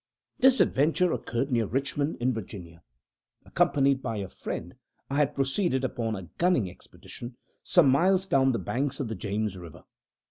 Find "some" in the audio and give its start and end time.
7.61-7.87